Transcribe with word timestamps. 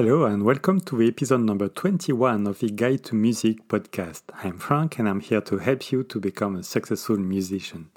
Hello 0.00 0.26
and 0.26 0.44
welcome 0.44 0.80
to 0.82 1.02
episode 1.02 1.40
number 1.40 1.66
21 1.66 2.46
of 2.46 2.60
the 2.60 2.70
Guide 2.70 3.02
to 3.02 3.16
Music 3.16 3.66
podcast. 3.66 4.22
I'm 4.44 4.56
Frank 4.56 5.00
and 5.00 5.08
I'm 5.08 5.18
here 5.18 5.40
to 5.40 5.58
help 5.58 5.90
you 5.90 6.04
to 6.04 6.20
become 6.20 6.54
a 6.54 6.62
successful 6.62 7.16
musician. 7.16 7.90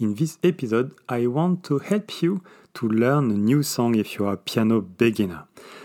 In 0.00 0.16
this 0.16 0.38
episode, 0.42 0.96
I 1.08 1.28
want 1.28 1.62
to 1.66 1.78
help 1.78 2.20
you 2.20 2.42
to 2.74 2.88
learn 2.88 3.30
a 3.30 3.34
new 3.34 3.62
song 3.62 3.94
if 3.94 4.18
you 4.18 4.26
are 4.26 4.32
a 4.32 4.36
piano 4.36 4.80
beginner. 4.80 5.44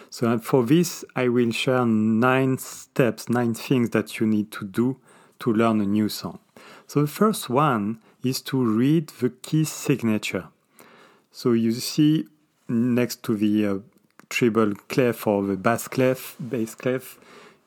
So 0.09 0.35
for 0.39 0.63
this, 0.63 1.05
I 1.15 1.27
will 1.27 1.51
share 1.51 1.85
nine 1.85 2.57
steps, 2.57 3.29
nine 3.29 3.53
things 3.53 3.91
that 3.91 4.19
you 4.19 4.25
need 4.25 4.51
to 4.53 4.65
do 4.65 4.97
to 5.41 5.53
learn 5.53 5.79
a 5.79 5.85
new 5.85 6.09
song. 6.09 6.39
So 6.87 7.01
the 7.01 7.07
first 7.07 7.51
one 7.51 7.99
is 8.23 8.41
to 8.49 8.57
read 8.59 9.09
the 9.19 9.29
key 9.29 9.65
signature. 9.65 10.47
So 11.31 11.51
you 11.51 11.71
see 11.73 12.29
next 12.67 13.21
to 13.23 13.35
the 13.35 13.67
uh, 13.67 13.77
treble 14.31 14.73
clef 14.87 15.27
or 15.27 15.43
the 15.43 15.57
bass 15.57 15.87
clef, 15.87 16.35
bass 16.39 16.73
clef, 16.73 17.19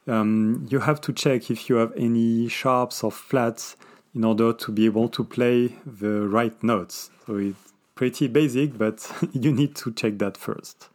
um, 0.07 0.67
you 0.69 0.81
have 0.81 1.01
to 1.03 1.13
check 1.13 1.51
if 1.51 1.69
you 1.69 1.77
have 1.77 1.93
any 1.97 2.49
sharps 2.49 3.05
or 3.05 3.13
flats 3.13 3.77
in 4.15 4.25
order 4.25 4.53
to 4.53 4.73
be 4.73 4.87
able 4.87 5.09
to 5.11 5.23
play 5.23 5.77
the 5.87 6.27
right 6.27 6.61
notes. 6.63 7.11
So 7.27 7.37
it's 7.37 7.73
pretty 7.95 8.29
basic, 8.29 8.77
but 8.77 9.11
you 9.33 9.53
need 9.53 9.77
to 9.77 9.93
check 9.93 10.19
that 10.19 10.37
first. 10.37 10.89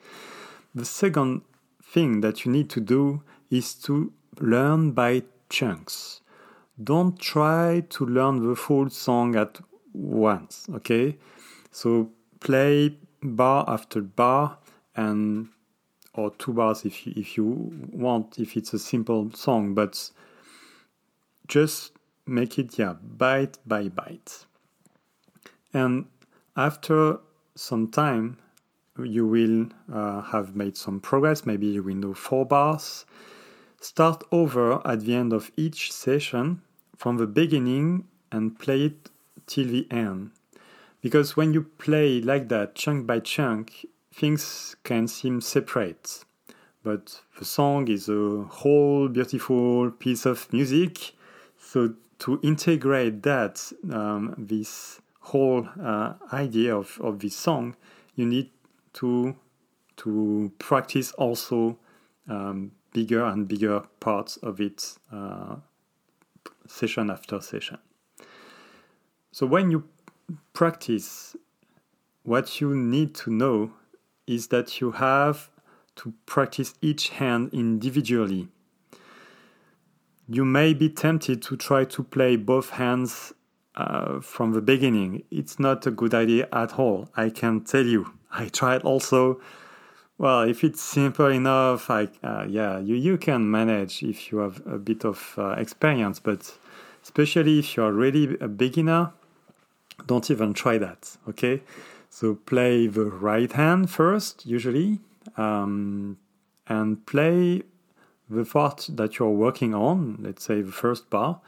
The 0.76 0.86
second 0.86 1.42
thing 1.84 2.22
that 2.22 2.46
you 2.46 2.52
need 2.52 2.70
to 2.72 2.82
do 2.82 3.22
is 3.50 3.74
to 3.74 4.12
learn 4.40 4.92
by 4.92 5.24
chunks. 5.50 6.22
Don't 6.82 7.20
try 7.20 7.84
to 7.90 8.06
learn 8.06 8.48
the 8.48 8.56
full 8.56 8.90
song 8.90 9.36
at 9.36 9.60
once, 9.94 10.68
okay? 10.76 11.18
So 11.72 12.12
play 12.40 12.98
bar 13.22 13.66
after 13.68 14.02
bar 14.02 14.60
and 14.96 15.50
or 16.20 16.32
two 16.38 16.54
bars 16.54 16.86
if 16.86 17.06
you, 17.06 17.14
if 17.16 17.38
you 17.38 17.72
want 17.92 18.38
if 18.40 18.56
it's 18.58 18.74
a 18.74 18.80
simple 18.80 19.32
song 19.34 19.74
but 19.74 20.12
just 21.48 21.92
make 22.26 22.60
it 22.60 22.78
yeah 22.78 22.94
bite 23.18 23.58
by 23.66 23.88
bite 23.88 24.46
and 25.74 26.06
after 26.56 27.20
some 27.56 27.88
time 27.88 28.38
you 29.06 29.26
will 29.26 29.68
uh, 29.94 30.22
have 30.22 30.56
made 30.56 30.78
some 30.78 31.00
progress. 31.00 31.46
Maybe 31.46 31.68
you 31.68 31.84
will 31.84 31.96
know 31.96 32.14
four 32.14 32.46
bars. 32.46 33.06
Start 33.82 34.24
over 34.32 34.86
at 34.86 35.02
the 35.02 35.16
end 35.16 35.34
of 35.34 35.52
each 35.56 35.92
session 35.92 36.62
from 36.98 37.18
the 37.18 37.28
beginning 37.28 38.06
and 38.32 38.58
play 38.60 38.86
it 38.86 39.10
till 39.48 39.68
the 39.68 39.88
end. 39.90 40.32
Because 41.02 41.38
when 41.38 41.54
you 41.54 41.64
play 41.64 42.20
like 42.20 42.50
that 42.50 42.76
chunk 42.76 43.08
by 43.08 43.20
chunk 43.20 43.86
things 44.20 44.76
can 44.84 45.08
seem 45.08 45.40
separate, 45.42 46.26
but 46.84 47.22
the 47.38 47.46
song 47.46 47.88
is 47.88 48.10
a 48.10 48.44
whole 48.50 49.08
beautiful 49.08 49.92
piece 49.92 50.26
of 50.26 50.52
music. 50.52 51.14
So 51.58 51.94
to 52.20 52.40
integrate 52.44 53.24
that, 53.24 53.72
um, 53.92 54.36
this 54.38 55.02
whole 55.22 55.68
uh, 55.82 56.14
idea 56.34 56.76
of, 56.76 57.00
of 57.02 57.20
this 57.20 57.36
song, 57.36 57.76
you 58.16 58.26
need 58.26 58.50
to 58.94 59.36
to 59.98 60.52
practice 60.60 61.12
also 61.14 61.78
um, 62.30 62.72
bigger 62.94 63.26
and 63.26 63.48
bigger 63.48 63.82
parts 64.00 64.38
of 64.38 64.62
it 64.62 64.98
uh, 65.12 65.58
session 66.68 67.10
after 67.10 67.42
session. 67.42 67.78
So 69.34 69.46
when 69.46 69.72
you 69.72 69.84
practice, 70.54 71.36
what 72.24 72.62
you 72.62 72.74
need 72.76 73.14
to 73.16 73.30
know 73.30 73.74
is 74.30 74.48
that 74.48 74.80
you 74.80 74.92
have 74.92 75.50
to 75.96 76.14
practice 76.26 76.76
each 76.82 77.10
hand 77.10 77.50
individually. 77.52 78.48
You 80.28 80.46
may 80.46 80.74
be 80.76 80.88
tempted 80.90 81.42
to 81.42 81.58
try 81.58 81.86
to 81.86 82.04
play 82.04 82.36
both 82.36 82.70
hands 82.70 83.34
uh, 83.76 84.20
from 84.20 84.54
the 84.54 84.62
beginning. 84.62 85.24
It's 85.32 85.60
not 85.60 85.88
a 85.88 85.92
good 85.92 86.14
idea 86.14 86.48
at 86.54 86.78
all, 86.78 87.10
I 87.18 87.32
can 87.32 87.62
tell 87.62 87.86
you. 87.86 88.14
I 88.32 88.50
tried 88.50 88.84
also. 88.84 89.42
Well, 90.20 90.42
if 90.42 90.64
it's 90.64 90.82
simple 90.82 91.28
enough, 91.28 91.90
I, 91.90 92.10
uh, 92.24 92.46
yeah, 92.48 92.78
you, 92.80 92.96
you 92.96 93.18
can 93.18 93.50
manage 93.50 94.04
if 94.04 94.32
you 94.32 94.40
have 94.40 94.62
a 94.68 94.78
bit 94.78 95.06
of 95.06 95.34
uh, 95.38 95.56
experience, 95.58 96.20
but 96.20 96.56
especially 97.02 97.60
if 97.60 97.76
you 97.76 97.84
are 97.84 97.92
really 97.92 98.38
a 98.40 98.48
beginner, 98.48 99.12
don't 100.06 100.30
even 100.30 100.54
try 100.54 100.78
that, 100.78 101.18
okay? 101.28 101.62
So 102.10 102.36
play 102.36 102.88
the 102.88 103.06
right 103.06 103.52
hand 103.52 103.90
first, 103.90 104.46
usually, 104.46 105.00
um, 105.38 106.18
and 106.68 107.06
play 107.06 107.64
the 108.30 108.46
part 108.46 108.90
that 108.94 109.18
you're 109.18 109.30
working 109.30 109.74
on, 109.74 110.18
let's 110.20 110.44
say 110.44 110.62
the 110.62 110.72
first 110.72 111.10
bar, 111.10 111.42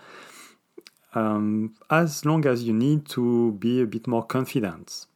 um, 1.14 1.74
as 1.90 2.26
long 2.26 2.46
as 2.46 2.64
you 2.64 2.74
need 2.74 3.08
to 3.10 3.54
be 3.54 3.82
a 3.82 3.86
bit 3.86 4.08
more 4.08 4.24
confident. 4.24 5.08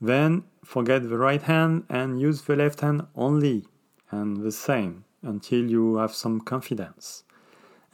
Then 0.00 0.44
forget 0.64 1.08
the 1.08 1.18
right 1.18 1.42
hand 1.42 1.84
and 1.88 2.20
use 2.20 2.42
the 2.42 2.56
left 2.56 2.80
hand 2.80 3.06
only, 3.16 3.64
and 4.10 4.42
the 4.42 4.52
same 4.52 5.04
until 5.22 5.64
you 5.70 5.96
have 5.96 6.14
some 6.14 6.40
confidence. 6.40 7.24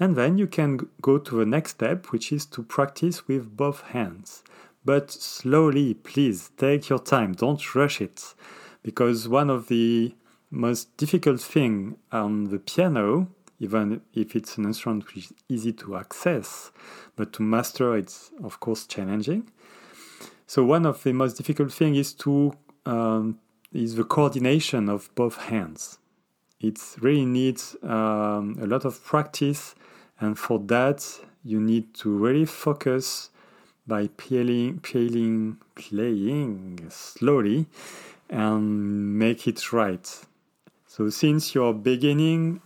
And 0.01 0.15
then 0.15 0.39
you 0.39 0.47
can 0.47 0.89
go 1.03 1.19
to 1.19 1.37
the 1.37 1.47
next 1.47 1.73
step, 1.73 2.07
which 2.07 2.33
is 2.33 2.47
to 2.47 2.63
practice 2.63 3.27
with 3.27 3.57
both 3.57 3.83
hands 3.83 4.43
but 4.85 5.11
slowly, 5.11 5.95
please 5.95 6.51
take 6.57 6.89
your 6.89 6.99
time, 6.99 7.33
don't 7.33 7.75
rush 7.75 8.01
it. 8.01 8.35
Because 8.83 9.29
one 9.29 9.51
of 9.51 9.69
the 9.69 10.15
most 10.51 10.97
difficult 10.97 11.41
thing 11.41 11.97
on 12.11 12.45
the 12.45 12.59
piano, 12.59 13.29
even 13.61 14.01
if 14.15 14.35
it's 14.37 14.57
an 14.57 14.65
instrument 14.65 15.07
which 15.07 15.27
is 15.27 15.33
easy 15.49 15.73
to 15.73 15.97
access, 15.97 16.71
but 17.17 17.33
to 17.35 17.43
master 17.43 17.97
it's 17.97 18.31
of 18.43 18.61
course 18.61 18.87
challenging. 18.87 19.51
So 20.47 20.65
one 20.65 20.87
of 20.87 21.03
the 21.03 21.13
most 21.13 21.37
difficult 21.37 21.73
thing 21.73 21.95
is 21.95 22.15
to 22.15 22.55
um, 22.87 23.39
is 23.73 23.97
the 23.97 24.05
coordination 24.05 24.89
of 24.89 25.15
both 25.15 25.37
hands. 25.37 25.99
It 26.61 26.81
really 27.01 27.27
needs 27.27 27.77
um, 27.83 28.57
a 28.61 28.67
lot 28.67 28.85
of 28.85 29.05
practice, 29.05 29.75
and 30.21 30.39
for 30.39 30.59
that 30.61 31.21
you 31.45 31.61
need 31.61 31.95
to 31.95 32.11
really 32.11 32.47
focus 32.47 33.31
by 33.89 34.09
playing, 34.09 34.79
playing, 34.81 35.57
playing 35.75 36.87
slowly 36.91 37.67
and 38.29 39.19
make 39.19 39.49
it 39.49 39.73
right. 39.73 40.07
So 40.87 41.09
since 41.09 41.55
you're 41.55 41.73
beginning, 41.73 42.61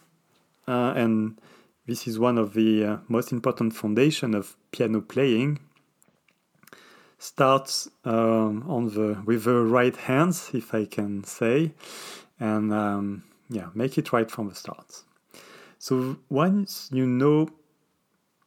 uh, 0.66 0.92
and 0.96 1.38
this 1.86 2.06
is 2.06 2.18
one 2.18 2.38
of 2.38 2.54
the 2.54 2.84
uh, 2.84 2.96
most 3.08 3.32
important 3.32 3.74
foundation 3.74 4.34
of 4.34 4.56
piano 4.72 5.00
playing, 5.00 5.60
starts 7.18 7.88
um, 8.04 8.64
on 8.68 8.92
the 8.94 9.22
with 9.24 9.44
the 9.44 9.54
right 9.62 9.96
hands, 9.96 10.50
if 10.52 10.74
I 10.74 10.84
can 10.86 11.22
say, 11.22 11.72
and 12.40 12.72
um, 12.72 13.22
yeah, 13.48 13.68
make 13.74 13.96
it 13.96 14.12
right 14.12 14.28
from 14.28 14.48
the 14.48 14.54
start. 14.56 15.04
So 15.78 16.16
once 16.28 16.88
you 16.92 17.06
know 17.06 17.48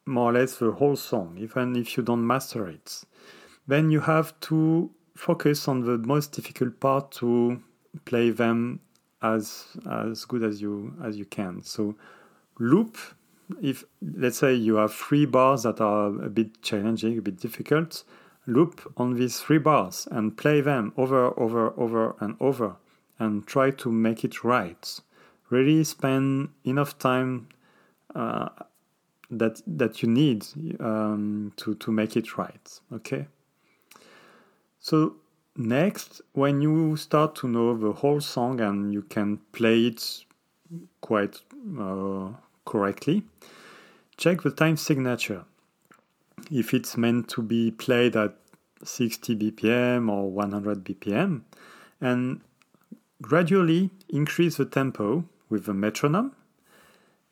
more 0.06 0.30
or 0.30 0.34
less 0.34 0.56
the 0.56 0.72
whole 0.72 0.96
song, 0.96 1.36
even 1.38 1.76
if 1.76 1.96
you 1.96 2.02
don't 2.02 2.26
master 2.26 2.68
it. 2.68 3.04
Then 3.66 3.90
you 3.90 4.00
have 4.00 4.38
to 4.40 4.90
focus 5.16 5.66
on 5.68 5.80
the 5.80 5.98
most 5.98 6.32
difficult 6.32 6.78
part 6.80 7.10
to 7.10 7.60
play 8.04 8.30
them 8.30 8.80
as 9.22 9.76
as 9.90 10.24
good 10.24 10.42
as 10.42 10.60
you 10.60 10.94
as 11.02 11.16
you 11.16 11.24
can. 11.24 11.62
So 11.62 11.96
loop 12.58 12.96
if 13.62 13.84
let's 14.02 14.38
say 14.38 14.54
you 14.54 14.76
have 14.76 14.92
three 14.92 15.26
bars 15.26 15.62
that 15.62 15.80
are 15.80 16.08
a 16.08 16.28
bit 16.28 16.62
challenging, 16.62 17.18
a 17.18 17.22
bit 17.22 17.40
difficult, 17.40 18.04
loop 18.46 18.92
on 18.96 19.14
these 19.14 19.40
three 19.40 19.58
bars 19.58 20.08
and 20.10 20.36
play 20.36 20.60
them 20.60 20.92
over, 20.96 21.38
over, 21.38 21.72
over, 21.78 22.14
and 22.20 22.36
over, 22.40 22.76
and 23.18 23.46
try 23.46 23.70
to 23.70 23.90
make 23.90 24.24
it 24.24 24.44
right. 24.44 25.00
Really 25.50 25.84
spend 25.84 26.50
enough 26.64 26.98
time 26.98 27.48
uh, 28.14 28.48
that 29.30 29.60
that 29.66 30.02
you 30.02 30.08
need 30.08 30.46
um, 30.80 31.52
to 31.56 31.74
to 31.76 31.92
make 31.92 32.16
it 32.16 32.36
right. 32.36 32.80
Okay. 32.92 33.26
So 34.78 35.16
next, 35.56 36.20
when 36.32 36.60
you 36.60 36.96
start 36.96 37.34
to 37.36 37.48
know 37.48 37.76
the 37.76 37.92
whole 37.92 38.20
song 38.20 38.60
and 38.60 38.92
you 38.92 39.02
can 39.02 39.38
play 39.52 39.86
it 39.86 40.24
quite 41.00 41.40
uh, 41.78 42.28
correctly, 42.64 43.24
check 44.16 44.42
the 44.42 44.50
time 44.50 44.76
signature. 44.76 45.44
If 46.50 46.74
it's 46.74 46.96
meant 46.96 47.28
to 47.30 47.42
be 47.42 47.70
played 47.70 48.14
at 48.14 48.36
60 48.84 49.34
BPM 49.36 50.10
or 50.10 50.30
100 50.30 50.84
BPM, 50.84 51.42
and 52.00 52.40
gradually 53.22 53.90
increase 54.08 54.56
the 54.56 54.66
tempo 54.66 55.24
with 55.48 55.64
the 55.64 55.74
metronome 55.74 56.32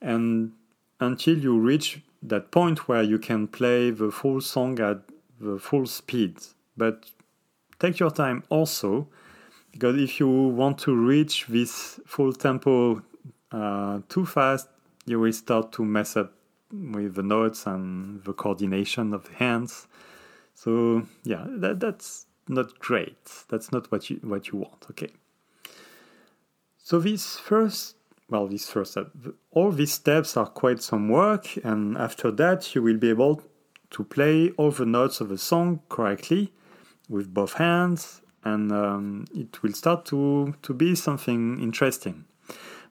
and 0.00 0.52
until 1.00 1.38
you 1.38 1.58
reach 1.58 2.02
that 2.22 2.50
point 2.50 2.88
where 2.88 3.02
you 3.02 3.18
can 3.18 3.46
play 3.46 3.90
the 3.90 4.10
full 4.10 4.40
song 4.40 4.80
at 4.80 5.02
the 5.40 5.58
full 5.58 5.86
speed. 5.86 6.38
But 6.76 7.06
take 7.78 7.98
your 7.98 8.10
time 8.10 8.42
also, 8.48 9.08
because 9.72 10.00
if 10.00 10.20
you 10.20 10.28
want 10.28 10.78
to 10.78 10.94
reach 10.94 11.46
this 11.48 12.00
full 12.06 12.32
tempo 12.32 13.02
uh, 13.52 14.00
too 14.08 14.24
fast, 14.24 14.68
you 15.06 15.20
will 15.20 15.32
start 15.32 15.72
to 15.72 15.84
mess 15.84 16.16
up 16.16 16.32
with 16.72 17.14
the 17.14 17.22
notes 17.22 17.66
and 17.66 18.24
the 18.24 18.32
coordination 18.32 19.12
of 19.12 19.24
the 19.28 19.34
hands. 19.34 19.86
So 20.54 21.06
yeah, 21.24 21.44
that, 21.46 21.80
that's 21.80 22.26
not 22.48 22.78
great. 22.78 23.16
That's 23.48 23.72
not 23.72 23.90
what 23.90 24.10
you 24.10 24.20
what 24.22 24.48
you 24.48 24.58
want. 24.58 24.86
Okay. 24.90 25.12
So 26.78 26.98
this 26.98 27.38
first, 27.38 27.96
well, 28.28 28.46
this 28.46 28.70
first 28.70 28.92
step, 28.92 29.10
all 29.50 29.70
these 29.70 29.92
steps 29.92 30.36
are 30.36 30.46
quite 30.46 30.82
some 30.82 31.08
work, 31.08 31.56
and 31.64 31.96
after 31.96 32.30
that, 32.32 32.74
you 32.74 32.82
will 32.82 32.96
be 32.96 33.10
able 33.10 33.42
to 33.90 34.04
play 34.04 34.50
all 34.56 34.70
the 34.70 34.86
notes 34.86 35.20
of 35.20 35.30
a 35.30 35.38
song 35.38 35.80
correctly 35.88 36.52
with 37.08 37.32
both 37.32 37.54
hands, 37.54 38.22
and 38.42 38.72
um, 38.72 39.26
it 39.34 39.62
will 39.62 39.72
start 39.72 40.04
to 40.06 40.54
to 40.62 40.74
be 40.74 40.94
something 40.94 41.60
interesting. 41.60 42.24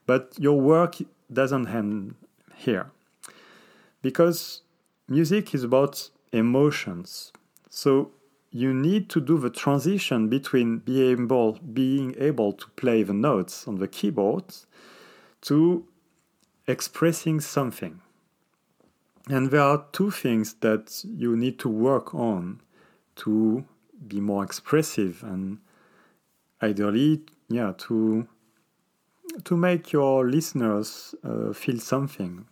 But 0.06 0.34
your 0.38 0.60
work 0.60 0.96
doesn't 1.32 1.68
end 1.68 2.14
here, 2.54 2.90
because 4.02 4.62
music 5.08 5.54
is 5.54 5.64
about 5.64 6.10
emotions. 6.32 7.32
So 7.70 8.12
you 8.50 8.72
need 8.72 9.10
to 9.10 9.20
do 9.20 9.36
the 9.36 9.50
transition 9.50 10.28
between 10.28 10.78
being 10.78 11.24
able, 11.24 11.58
being 11.72 12.14
able 12.18 12.52
to 12.52 12.68
play 12.76 13.02
the 13.02 13.12
notes 13.12 13.66
on 13.66 13.78
the 13.78 13.88
keyboard 13.88 14.44
to 15.44 15.86
expressing 16.66 17.40
something. 17.40 18.00
And 19.28 19.50
there 19.50 19.62
are 19.62 19.86
two 19.92 20.10
things 20.10 20.54
that 20.60 21.02
you 21.04 21.36
need 21.36 21.58
to 21.60 21.68
work 21.68 22.14
on 22.14 22.60
to 23.16 23.64
be 24.06 24.20
more 24.20 24.44
expressive 24.44 25.22
and 25.22 25.58
ideally, 26.62 27.22
yeah, 27.48 27.72
to 27.78 28.28
to 29.44 29.56
make 29.56 29.92
your 29.92 30.28
listeners 30.28 31.14
uh, 31.24 31.52
feel 31.52 31.80
something. 31.80 32.46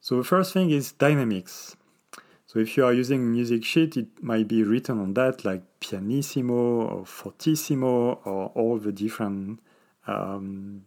So 0.00 0.18
the 0.18 0.24
first 0.24 0.52
thing 0.52 0.70
is 0.70 0.92
dynamics. 0.92 1.76
So 2.46 2.58
if 2.58 2.76
you 2.76 2.84
are 2.84 2.92
using 2.92 3.32
music 3.32 3.64
sheet, 3.64 3.96
it 3.96 4.22
might 4.22 4.46
be 4.46 4.62
written 4.62 5.00
on 5.00 5.14
that 5.14 5.44
like 5.44 5.62
pianissimo 5.80 6.86
or 6.86 7.06
fortissimo 7.06 8.20
or 8.24 8.52
all 8.54 8.78
the 8.78 8.92
different 8.92 9.60
um, 10.10 10.82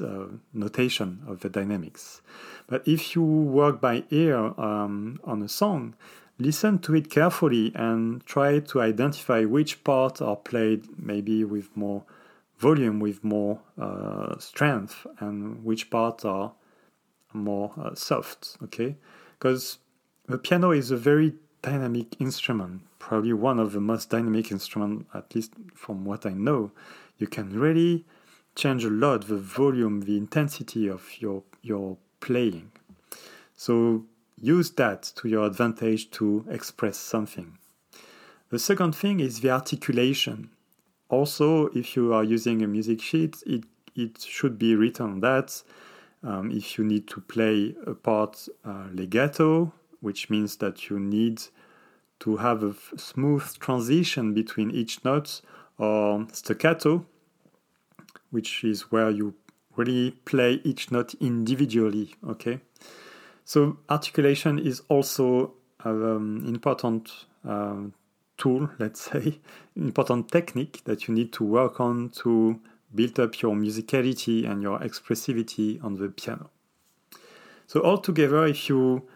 uh, 0.00 0.26
notation 0.52 1.22
of 1.26 1.40
the 1.40 1.48
dynamics. 1.48 2.22
But 2.66 2.86
if 2.86 3.14
you 3.14 3.22
work 3.22 3.80
by 3.80 4.04
ear 4.10 4.36
um, 4.36 5.20
on 5.24 5.42
a 5.42 5.48
song, 5.48 5.94
listen 6.38 6.78
to 6.80 6.94
it 6.94 7.10
carefully 7.10 7.72
and 7.74 8.24
try 8.26 8.60
to 8.60 8.80
identify 8.80 9.44
which 9.44 9.82
parts 9.84 10.20
are 10.20 10.36
played 10.36 10.86
maybe 10.98 11.44
with 11.44 11.76
more 11.76 12.04
volume, 12.58 13.00
with 13.00 13.22
more 13.22 13.60
uh, 13.80 14.38
strength, 14.38 15.06
and 15.20 15.64
which 15.64 15.90
parts 15.90 16.24
are 16.24 16.52
more 17.32 17.72
uh, 17.78 17.94
soft. 17.94 18.56
Okay, 18.64 18.96
because 19.38 19.78
the 20.26 20.38
piano 20.38 20.70
is 20.70 20.90
a 20.90 20.96
very 20.96 21.34
dynamic 21.62 22.20
instrument, 22.20 22.82
probably 22.98 23.32
one 23.32 23.58
of 23.58 23.72
the 23.72 23.80
most 23.80 24.10
dynamic 24.10 24.50
instruments, 24.50 25.06
at 25.14 25.34
least 25.34 25.52
from 25.74 26.04
what 26.04 26.24
I 26.24 26.30
know. 26.30 26.70
You 27.18 27.26
can 27.26 27.58
really 27.58 28.04
change 28.56 28.84
a 28.84 28.90
lot 28.90 29.28
the 29.28 29.36
volume, 29.36 30.00
the 30.00 30.16
intensity 30.16 30.88
of 30.88 31.20
your 31.20 31.44
your 31.62 31.96
playing. 32.20 32.72
So 33.54 34.04
use 34.36 34.70
that 34.72 35.02
to 35.16 35.28
your 35.28 35.46
advantage 35.46 36.10
to 36.12 36.44
express 36.50 36.96
something. 36.96 37.58
The 38.50 38.58
second 38.58 38.94
thing 38.94 39.20
is 39.20 39.40
the 39.40 39.50
articulation. 39.50 40.50
Also, 41.08 41.66
if 41.68 41.96
you 41.96 42.12
are 42.12 42.24
using 42.24 42.62
a 42.62 42.66
music 42.66 43.00
sheet, 43.00 43.42
it, 43.46 43.64
it 43.94 44.20
should 44.20 44.58
be 44.58 44.74
written 44.74 45.20
that. 45.20 45.62
Um, 46.22 46.50
if 46.50 46.76
you 46.76 46.84
need 46.84 47.06
to 47.08 47.20
play 47.20 47.76
a 47.86 47.94
part 47.94 48.48
uh, 48.64 48.86
legato, 48.92 49.72
which 50.00 50.28
means 50.30 50.56
that 50.56 50.90
you 50.90 50.98
need 50.98 51.42
to 52.20 52.36
have 52.38 52.62
a 52.64 52.74
smooth 52.96 53.58
transition 53.58 54.34
between 54.34 54.70
each 54.70 55.04
note 55.04 55.40
or 55.78 56.26
staccato, 56.32 57.04
which 58.30 58.64
is 58.64 58.90
where 58.92 59.10
you 59.10 59.34
really 59.76 60.12
play 60.24 60.60
each 60.64 60.90
note 60.90 61.14
individually. 61.20 62.14
Okay, 62.28 62.60
so 63.44 63.78
articulation 63.88 64.58
is 64.58 64.82
also 64.88 65.54
an 65.84 66.02
um, 66.02 66.44
important 66.46 67.10
um, 67.44 67.94
tool, 68.36 68.70
let's 68.78 69.00
say, 69.00 69.38
important 69.76 70.30
technique 70.30 70.82
that 70.84 71.06
you 71.06 71.14
need 71.14 71.32
to 71.34 71.44
work 71.44 71.80
on 71.80 72.10
to 72.10 72.60
build 72.94 73.18
up 73.20 73.40
your 73.42 73.54
musicality 73.54 74.48
and 74.48 74.62
your 74.62 74.78
expressivity 74.80 75.82
on 75.84 75.94
the 75.94 76.08
piano. 76.08 76.50
So 77.66 77.82
altogether, 77.82 78.46
if 78.46 78.68
you 78.68 79.06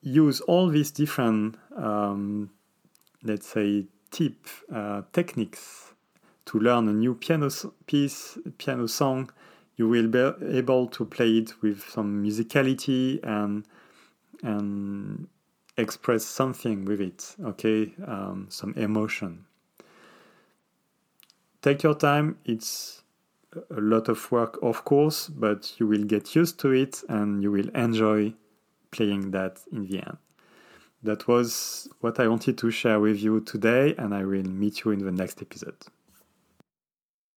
use 0.00 0.40
all 0.42 0.68
these 0.68 0.90
different, 0.90 1.56
um, 1.76 2.50
let's 3.22 3.46
say, 3.46 3.86
tip 4.10 4.46
uh, 4.72 5.02
techniques 5.12 5.87
to 6.48 6.58
learn 6.58 6.88
a 6.88 6.92
new 6.92 7.14
piano 7.14 7.50
piece, 7.86 8.38
piano 8.56 8.86
song, 8.86 9.30
you 9.76 9.86
will 9.86 10.08
be 10.08 10.32
able 10.58 10.86
to 10.88 11.04
play 11.04 11.38
it 11.38 11.52
with 11.62 11.88
some 11.90 12.24
musicality 12.24 13.20
and 13.22 13.64
and 14.42 15.28
express 15.76 16.24
something 16.24 16.86
with 16.86 17.00
it. 17.00 17.36
Okay, 17.44 17.94
um, 18.06 18.46
some 18.48 18.72
emotion. 18.74 19.44
Take 21.60 21.82
your 21.82 21.94
time. 21.94 22.38
It's 22.44 23.02
a 23.70 23.80
lot 23.80 24.08
of 24.08 24.32
work, 24.32 24.58
of 24.62 24.84
course, 24.84 25.28
but 25.28 25.78
you 25.78 25.86
will 25.86 26.04
get 26.04 26.34
used 26.34 26.58
to 26.60 26.70
it 26.70 27.02
and 27.08 27.42
you 27.42 27.50
will 27.50 27.68
enjoy 27.74 28.32
playing 28.90 29.32
that 29.32 29.60
in 29.70 29.86
the 29.86 29.98
end. 29.98 30.16
That 31.02 31.28
was 31.28 31.88
what 32.00 32.18
I 32.18 32.26
wanted 32.26 32.56
to 32.58 32.70
share 32.70 33.00
with 33.00 33.22
you 33.22 33.40
today, 33.40 33.94
and 33.98 34.14
I 34.14 34.24
will 34.24 34.42
meet 34.42 34.84
you 34.84 34.90
in 34.90 35.04
the 35.04 35.12
next 35.12 35.40
episode. 35.42 35.76